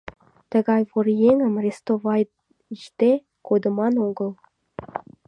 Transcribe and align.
Тыгай 0.51 0.81
вор 0.89 1.07
еҥым 1.29 1.53
рестовайыде 1.63 3.11
кодыман 3.47 3.93
огыл. 4.07 4.31